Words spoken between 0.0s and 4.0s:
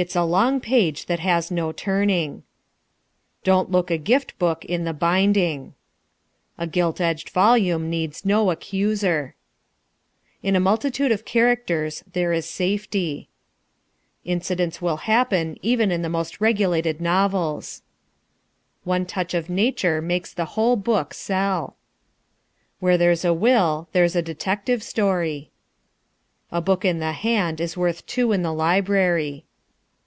It's a long page that has no turning. Don't look a